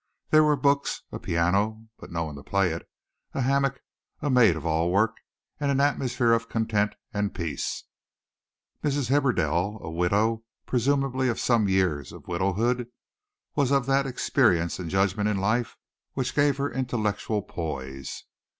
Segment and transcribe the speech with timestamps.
[0.31, 2.89] There were books, a piano (but no one to play it),
[3.35, 3.83] a hammock,
[4.19, 5.17] a maid of all work,
[5.59, 7.83] and an atmosphere of content and peace.
[8.83, 9.09] Mrs.
[9.09, 12.87] Hibberdell, a widow, presumably of some years of widowhood,
[13.55, 15.77] was of that experience and judgment in life
[16.13, 18.23] which gave her intellectual poise.